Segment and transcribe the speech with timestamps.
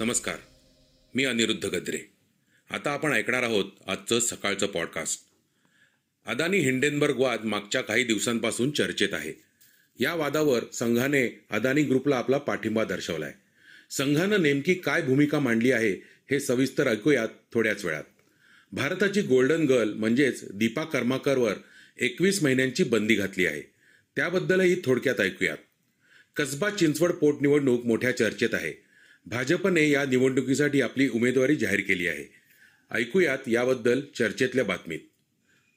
[0.00, 0.36] नमस्कार.
[1.14, 1.98] मी अनिरुद्ध गद्रे.
[2.70, 5.20] आता आपण ऐकणार आहोत आजचं सकाळचं पॉडकास्ट
[6.26, 9.32] अदानी हिंडेनबर्ग वाद मागच्या काही दिवसांपासून चर्चेत आहे.
[10.00, 13.32] या वादावर संघाने अदानी ग्रुपला आपला पाठिंबा दर्शवलाय.
[13.90, 15.92] संघानं नेमकी काय भूमिका मांडली आहे
[16.30, 18.04] हे सविस्तर ऐकूयात थोड्याच वेळात.
[18.72, 21.54] भारताची गोल्डन गर्ल म्हणजेच दीपा कर्माकरवर
[21.98, 23.62] एकवीस महिन्यांची बंदी घातली आहे.
[24.16, 25.58] त्याबद्दलही थोडक्यात ऐकूयात.
[26.36, 28.87] कसबा चिंचवड पोटनिवडणूक मोठ्या चर्चेत आहे.
[29.26, 32.34] भाजपने या निवडणुकीसाठी आपली उमेदवारी जाहीर केली आहे.
[32.94, 34.98] ऐकूयात याबद्दल चर्चेतल्या बातमीत.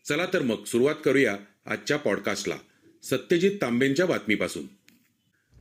[0.07, 2.55] चला तर मग सुरुवात करूया आजच्या पॉडकास्टला.
[3.03, 4.63] सत्यजित तांबेंच्या बातमीपासून.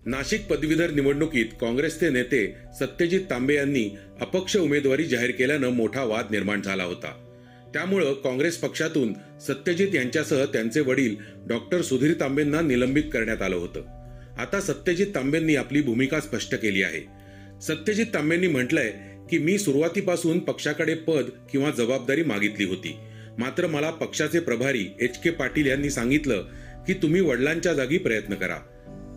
[0.06, 6.62] नाशिक पदवीधर निवडणुकीत काँग्रेसचे नेते सत्यजित तांबे यांनी अपक्ष उमेदवारी जाहीर केल्यानं मोठा वाद निर्माण
[6.62, 7.26] झाला होता.
[7.74, 11.16] त्यामुळं काँग्रेस पक्षातून सत्यजित यांच्यासह त्यांचे वडील
[11.48, 13.80] डॉक्टर सुधीर तांबेंना निलंबित करण्यात आलं होतं.
[14.38, 17.19] आता सत्यजित तांबेंनी आपली भूमिका स्पष्ट केली आहे.
[17.62, 18.92] सत्यजित तांबेंनी म्हटलंय
[19.30, 22.96] की मी सुरुवातीपासून पक्षाकडे पद किंवा जबाबदारी मागितली होती.
[23.38, 26.42] मात्र मला पक्षाचे प्रभारी एच के पाटील यांनी सांगितलं
[26.86, 28.56] की तुम्ही वडिलांच्या जागी प्रयत्न करा.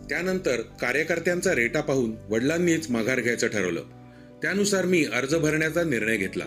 [0.08, 3.82] त्यानंतर कार्यकर्त्यांचा रेटा पाहून वडिलांनीच माघार घ्यायचं ठरवलं.
[4.42, 6.44] त्यानुसार मी अर्ज भरण्याचा निर्णय घेतला.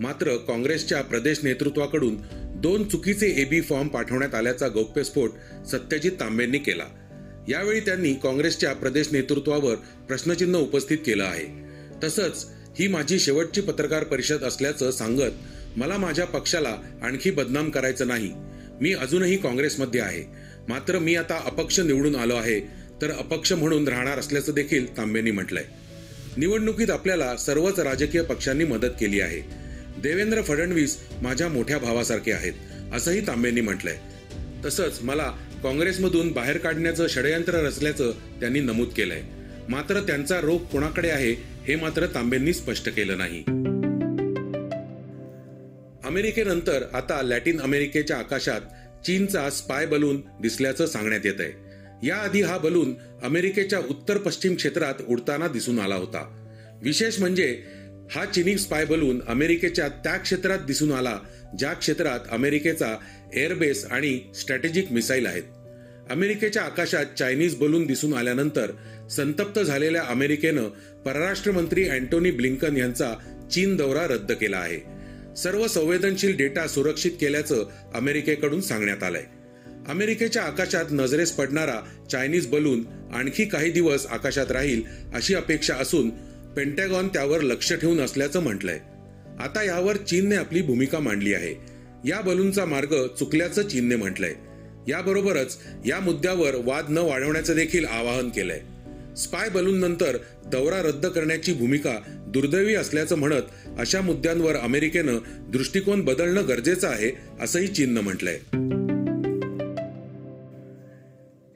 [0.00, 2.16] मात्र काँग्रेसच्या प्रदेश नेतृत्वाकडून
[2.56, 5.30] दोन चुकीचे एबी फॉर्म पाठवण्यात आल्याचा गौप्यस्फोट
[5.66, 6.84] सत्यजित तांबेंनी केला.
[7.48, 9.74] यावेळी त्यांनी काँग्रेसच्या प्रदेश नेतृत्वावर
[10.08, 11.46] प्रश्नचिन्ह उपस्थित केलं आहे.
[12.04, 12.46] तसंच
[12.78, 15.32] ही माझी शेवटची पत्रकार परिषद असल्याचं सांगत
[15.76, 18.30] मला माझ्या पक्षाला आणखी बदनाम करायचं नाही.
[18.80, 20.24] मी अजूनही काँग्रेसमध्ये आहे.
[20.68, 22.60] मात्र मी आता अपक्ष निवडून आलो आहे
[23.02, 25.64] तर अपक्ष म्हणून राहणार असल्याचं देखील तांबेंनी म्हटलंय.
[26.36, 29.40] निवडणुकीत आपल्याला सर्वच राजकीय पक्षांनी मदत केली आहे.
[30.00, 32.52] देवेंद्र फडणवीस माझ्या मोठ्या भावासारखे आहेत
[32.92, 33.98] असंही तांबेंनी म्हटलंय.
[34.64, 35.32] तसंच मला
[35.64, 38.10] काँग्रेसमधून बाहेर काढण्याचं षडयंत्र रचल्याचं
[38.40, 39.22] त्यांनी नमूद केलंय.
[39.68, 41.32] मात्र त्यांचा रोग कोणाकडे आहे
[41.64, 43.40] हे मात्र तांबेंनी स्पष्ट केलं नाही.
[46.04, 48.60] अमेरिकेनंतर आता लॅटिन अमेरिकेच्या आकाशात
[49.06, 51.52] चीनचा स्पाय बलून दिसल्याचं सांगण्यात येत आहे
[52.06, 56.22] याआधी हा बलून अमेरिकेच्या उत्तर पश्चिम क्षेत्रात उडताना दिसून आला होता.
[56.82, 57.62] विशेष म्हणजे
[58.14, 61.18] हा चिनी स्पाय बलून अमेरिकेच्या त्या क्षेत्रात दिसून आला
[61.58, 62.96] ज्या क्षेत्रात अमेरिकेचा
[63.34, 65.42] एअरबेस आणि स्ट्रॅटेजिक मिसाईल आहेत.
[66.10, 68.70] अमेरिकेच्या आकाशात चायनीज बलून दिसून आल्यानंतर
[69.10, 70.68] संतप्त झालेल्या अमेरिकेनं
[71.04, 73.14] परराष्ट्र मंत्री अँटोनी ब्लिंकन यांचा
[73.52, 74.94] चीन दौरा रद्द केला आहे.
[75.36, 79.24] सर्व संवेदनशील डेटा सुरक्षित केल्याचं अमेरिकेकडून सांगण्यात आलंय.
[79.88, 81.80] अमेरिकेच्या आकाशात नजरेस पडणारा
[82.10, 82.84] चायनीज बलून
[83.14, 84.82] आणखी काही दिवस आकाशात राहील
[85.14, 86.10] अशी अपेक्षा असून
[86.56, 88.78] पेंटॅगॉन त्यावर लक्ष ठेवून असल्याचं म्हटलंय.
[89.40, 91.73] आता यावर चीनने आपली भूमिका मांडली आहे.
[92.06, 94.34] या बलूनचा मार्ग चुकल्याचं चीनने म्हटलंय.
[94.88, 98.60] याबरोबरच या मुद्द्यावर वाद न वाढवण्याचं देखील आवाहन केलंय.
[99.16, 100.16] स्पाय बलून नंतर
[100.46, 103.42] दौरा रद्द करण्याची भूमिका दुर्दैवी असल्याचं म्हणत
[103.78, 107.10] अशा मुद्द्यांवर अमेरिकेनं दृष्टिकोन बदलणं गरजेचं आहे
[107.40, 108.38] असंही चीननं म्हटलंय.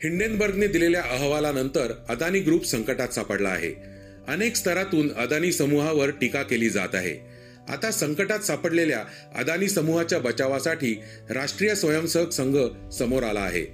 [0.03, 3.75] हिंडेनबर्गने दिलेल्या अहवालानंतर अदानी ग्रुप संकटात सापडला आहे.
[4.28, 7.28] अनेक स्तरातून अदानी समूहावर टीका केली जात आहे.
[7.69, 12.56] आता संकटात सापडलेल्या अदानी समूहाच्या बचावासाठी राष्ट्रीय स्वयंसेवक संघ
[12.91, 13.65] समोर आला आहे.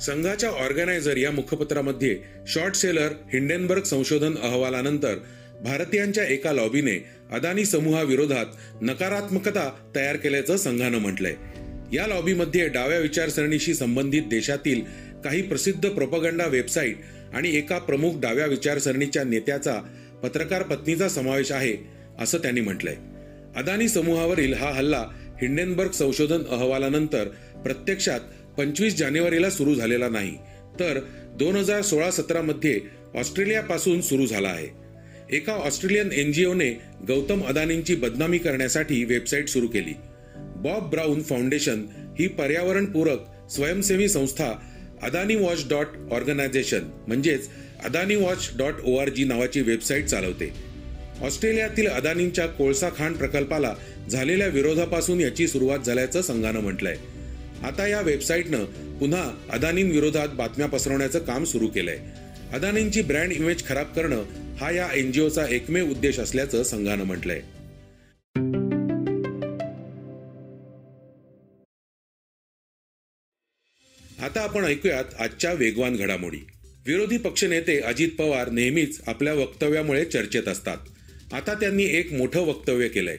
[0.00, 5.16] संघाच्या ऑर्गनायझर या मुखपत्रामध्ये शॉर्ट सेलर हिंडेनबर्ग संशोधन अहवालानंतर
[5.64, 8.46] भारतीयांच्या एका लॉबीने अदानी समूहाविरोधात
[8.80, 11.34] नकारात्मकता तयार केल्याचं संघानं म्हटलंय.
[11.92, 14.80] या लॉबीमध्ये डाव्या विचारसरणीशी संबंधित देशातील
[15.24, 16.96] काही प्रसिद्ध प्रोपगंडा वेबसाईट
[17.34, 19.80] आणि एका प्रमुख डाव्या विचारसरणीच्या नेत्याचा
[20.22, 21.76] पत्रकार पत्नीचा समावेश आहे
[22.18, 22.96] असं त्यांनी म्हटलंय.
[23.56, 25.04] अदानी समूहावरील हा हल्ला
[25.42, 27.28] हिंडेनबर्ग संशोधन अहवालानंतर
[27.64, 28.20] प्रत्यक्षात
[28.58, 30.36] पंचवीस जानेवारीला सुरू झालेला नाही
[30.80, 30.98] तर
[31.38, 32.80] दोन हजार सोळा सतरा मध्ये
[33.14, 34.68] ऑस्ट्रेलियापासून सुरू झाला आहे.
[35.36, 36.70] एका ऑस्ट्रेलियन एनजीओने
[37.08, 39.94] गौतम अदानींची बदनामी करण्यासाठी वेबसाईट सुरू केली.
[40.56, 41.84] बॉब ब्राऊन फाउंडेशन
[42.18, 44.52] ही पर्यावरणपूरक स्वयंसेवी संस्था
[45.02, 47.48] अदानी वॉच डॉट ऑर्गनायझेशन म्हणजेच
[47.84, 50.52] Adani watch dot O R G नावाची वेबसाईट चालवते.
[51.22, 53.74] ऑस्ट्रेलियातील अदानींच्या कोळसा खाण प्रकल्पाला
[54.10, 56.96] झालेल्या विरोधापासून याची सुरुवात झाल्याचं संघानं म्हटलंय.
[57.62, 58.64] आता या वेबसाईटनं
[58.98, 61.98] पुन्हा अदानींविरोधात बातम्या पसरवण्याचं काम सुरू केलंय.
[62.52, 64.24] अदानींची ब्रँड इमेज खराब करणं
[64.60, 67.42] हा या एनजीओचा एकमेव उद्देश असल्याचं संघानं म्हटलंय.
[74.22, 76.38] आता आपण ऐकूयात आजच्या वेगवान घडामोडी.
[76.86, 80.76] विरोधी पक्षनेते अजित पवार नेहमीच आपल्या वक्तव्यामुळे चर्चेत असतात.
[81.32, 83.18] आता त्यांनी एक मोठं वक्तव्य केलंय.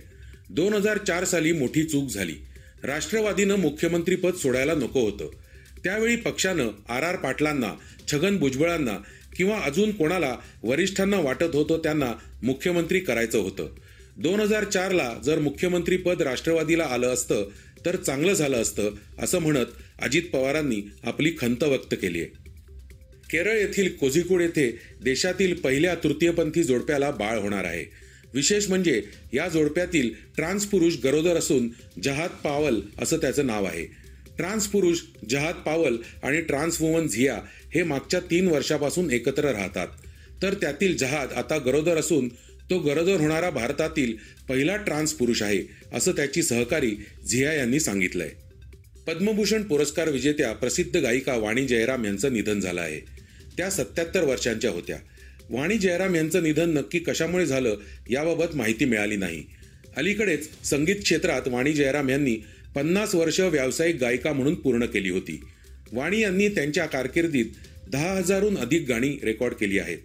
[0.49, 2.35] दोन हजार चार साली मोठी चूक झाली.
[2.83, 5.29] राष्ट्रवादीनं मुख्यमंत्रीपद सोडायला नको होतं.
[5.83, 7.73] त्यावेळी पक्षानं आर आर पाटलांना
[8.11, 8.97] छगन भुजबळांना
[9.35, 12.13] किंवा अजून कोणाला वरिष्ठांना वाटत होतं त्यांना
[12.43, 13.75] मुख्यमंत्री करायचं होतं.
[14.17, 17.49] दोन हजार चारला जर मुख्यमंत्रीपद राष्ट्रवादीला आलं असतं
[17.85, 19.65] तर चांगलं झालं असतं असं म्हणत
[20.01, 22.46] अजित पवारांनी आपली खंत व्यक्त केली आहे.
[23.31, 27.85] केरळ येथील कोझिकोड येथे देशातील पहिल्या तृतीयपंथी जोडप्याला बाळ होणार आहे.
[28.33, 29.03] विशेष म्हणजे
[29.33, 31.69] या जोडप्यातील ट्रान्स पुरुष गरोदर असून
[32.03, 33.85] जहाद पावल असं त्याचं नाव आहे.
[34.37, 37.41] ट्रान्स पुरुष जहाद पावल आणि ट्रान्स वुमन झिया
[37.75, 39.87] हे मागच्या तीन वर्षापासून एकत्र राहतात.
[40.41, 42.29] तर त्यातील जहाद आता गरोदर असून
[42.69, 44.13] तो गरोदर होणारा भारतातील
[44.49, 45.61] पहिला ट्रान्स पुरुष आहे
[45.93, 46.95] असं त्याची सहकारी
[47.31, 48.29] झिया यांनी सांगितलंय.
[49.07, 53.16] पद्मभूषण पुरस्कार विजेत्या प्रसिद्ध गायिका वाणी जयराम यांचं निधन झालं आहे.
[53.57, 54.97] त्या सत्याहत्तर वर्षांच्या होत्या.
[55.49, 57.75] वाणी जयराम यांचं निधन नक्की कशामुळे झालं
[58.09, 59.43] याबाबत माहिती मिळाली नाही.
[59.97, 62.35] अलीकडेच संगीत क्षेत्रात वाणी जयराम यांनी
[62.75, 65.39] पन्नास वर्ष व्यावसायिक गायिका म्हणून पूर्ण केली होती.
[65.91, 67.45] वाणी यांनी त्यांच्या कारकिर्दीत
[67.91, 69.97] दहा हजारहून अधिक गाणी रेकॉर्ड केली आहेत.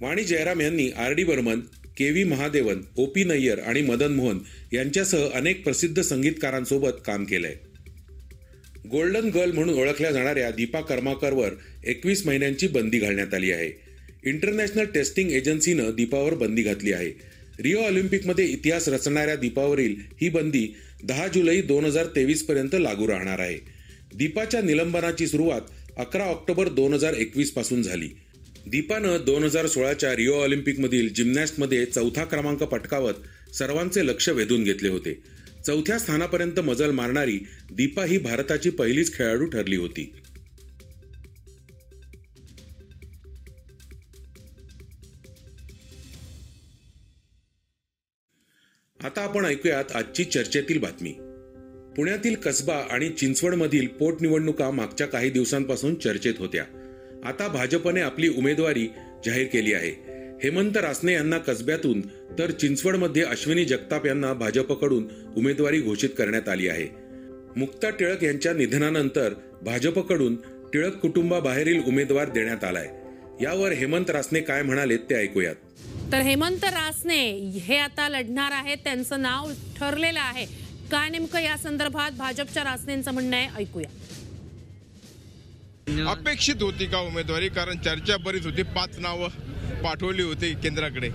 [0.00, 1.60] वाणी जयराम यांनी R D Burman
[1.96, 4.38] K V Mahadevan O P Nayyar आणि मदन मोहन
[4.72, 7.54] यांच्यासह अनेक प्रसिद्ध संगीतकारांसोबत काम केलंय.
[8.90, 11.48] गोल्डन गर्ल म्हणून ओळखल्या जाणाऱ्या दीपा कर्माकरवर
[11.84, 13.70] एकवीस महिन्यांची बंदी घालण्यात आली आहे.
[14.24, 17.10] इंटरनॅशनल टेस्टिंग एजन्सीनं दीपावर बंदी घातली आहे.
[17.60, 23.38] रिओ ऑलिम्पिकमध्ये इतिहास रचणाऱ्या दीपावरील ही बंदी दहा जुलै दोन हजार तेवीस पर्यंत लागू राहणार
[23.38, 23.58] आहे.
[24.14, 25.60] दीपाच्या निलंबनाची सुरुवात
[25.96, 28.08] अकरा ऑक्टोबर दोन हजार एकवीसपासून झाली.
[28.66, 35.18] दीपानं दोन हजार सोळाच्या रिओ ऑलिम्पिकमधील जिम्नॅस्टमध्ये चौथा क्रमांक पटकावत सर्वांचे लक्ष वेधून घेतले होते.
[35.68, 37.40] चौथ्या स्थानापर्यंत मजल मारणारी
[37.72, 40.12] दीपा ही भारताची पहिलीच खेळाडू ठरली होती.
[49.04, 51.12] आता आपण ऐकूयात आजची चर्चेतील बातमी.
[51.96, 56.64] पुण्यातील कसबा आणि चिंचवडमधील पोटनिवडणुका मागच्या काही दिवसांपासून चर्चेत होत्या.
[57.24, 58.88] आता भाजपने आपली उमेदवारी
[59.26, 60.07] जाहीर केली आहे.
[60.42, 62.00] हेमंत रासने यांना कसब्यातून
[62.38, 66.88] तर चिंचवडमध्ये अश्विनी जगताप यांना भाजपकडून उमेदवारी घोषित करण्यात आली आहे.
[67.56, 70.36] मुक्ता टिळक यांच्या निधनानंतर भाजपकडून
[70.72, 72.88] टिळक कुटुंबाबाहेरील उमेदवार देण्यात आलाय.
[73.40, 75.54] यावर हेमंत रासने काय म्हणाले ते ऐकूयात.
[76.12, 80.46] तर हेमंत रासने हे आता लढणार आहेत त्यांचं नाव ठरलेलं आहे.
[80.90, 83.90] काय नेमकं या संदर्भात भाजपच्या रासनेंचं म्हणणं आहे ऐकूया.
[86.10, 87.48] अपेक्षित होती का उमेदवारी?
[87.48, 89.28] कारण चर्चा बरीच होती पाच नावं.
[89.84, 91.08] पाठवली होती केंद्राकडे.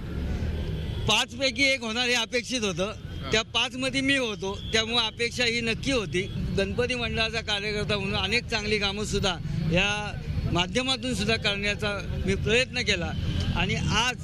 [1.08, 2.92] पाच पैकी एक होणार हे अपेक्षित होतं.
[3.32, 6.22] त्या पाच मध्ये मी होतो त्यामुळे अपेक्षा ही नक्की होती.
[6.58, 9.36] गणपती मंडळाचा कार्यकर्ता म्हणून अनेक चांगली कामं सुद्धा
[9.74, 10.22] या
[10.52, 13.12] माध्यमातून सुद्धा करण्याचा मी प्रयत्न केला.
[13.56, 14.16] आणि आज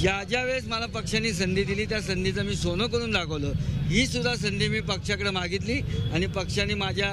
[0.00, 3.52] ज्या ज्या वेळेस मला पक्षाने संधी दिली त्या संधीचं मी सोनं करून दाखवलं.
[3.88, 5.80] ही सुद्धा संधी मी पक्षाकडे मागितली
[6.12, 7.10] आणि पक्षाने माझ्या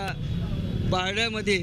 [0.92, 1.58] पारड्यामध्ये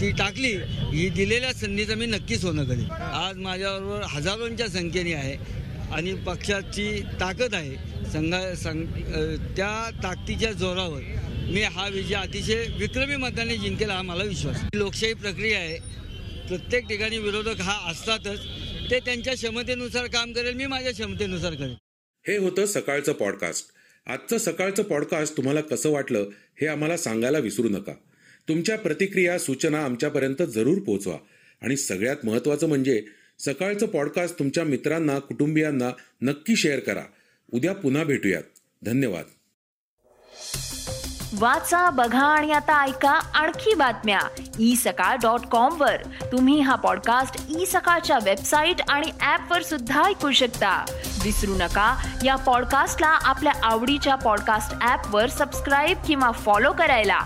[0.00, 0.52] ती टाकली
[0.92, 2.90] ही दिलेल्या संधीचं मी नक्की सोनं करेन.
[2.90, 5.36] आज माझ्याबरोबर हजारोंच्या संख्येने आहे
[5.94, 7.76] आणि पक्षाची ताकद आहे.
[8.12, 8.84] संघा संघ
[9.56, 11.02] त्या ताकदीच्या जोरावर
[11.50, 15.76] मी हा विजय अतिशय विक्रमी मताने जिंकेल हा मला विश्वास लोकशाही प्रक्रिया आहे.
[16.48, 18.40] प्रत्येक ठिकाणी विरोधक हा असतातच.
[18.90, 21.74] ते त्यांच्या क्षमतेनुसार काम करेल मी माझ्या क्षमतेनुसार करेल
[22.24, 23.72] हे होतं सकाळचं पॉडकास्ट
[24.06, 26.28] आजचं सकाळचं पॉडकास्ट तुम्हाला कसं वाटलं
[26.60, 27.92] हे आम्हाला सांगायला विसरू नका.
[28.48, 31.16] तुमच्या प्रतिक्रिया सूचना आमच्यापर्यंत जरूर पोहोचवा.
[31.62, 33.04] आणि सगळ्यात महत्त्वाचं म्हणजे
[33.38, 35.90] सकाळचं पॉडकास्ट तुमच्या मित्रांना कुटुंबियांना
[36.22, 37.02] नक्की शेअर करा.
[37.52, 38.42] उद्या पुन्हा भेटूयात.
[38.84, 39.24] धन्यवाद.
[41.38, 44.20] वाचा बघा आणि आता ऐका आणखी बातम्या.
[44.60, 45.96] ई सकाळ डॉट कॉम वर.
[46.32, 50.84] तुम्ही हा पॉडकास्ट ई सकाळच्या वेबसाईट आणि ऍप वर सुद्धा ऐकू शकता.
[51.24, 57.20] विसरू नका या पॉडकास्टला आपल्या आवडीच्या पॉडकास्ट ऍप वर सबस्क्राईब किंवा फॉलो करायला.